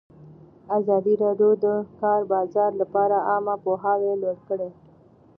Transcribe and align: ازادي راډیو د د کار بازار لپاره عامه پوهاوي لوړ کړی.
ازادي 0.77 1.13
راډیو 1.23 1.51
د 1.57 1.57
د 1.63 1.65
کار 2.01 2.21
بازار 2.33 2.71
لپاره 2.81 3.15
عامه 3.29 3.55
پوهاوي 3.63 4.11
لوړ 4.21 4.37
کړی. 4.49 4.69